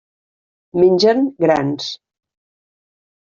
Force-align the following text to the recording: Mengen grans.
Mengen 0.83 1.21
grans. 1.43 1.91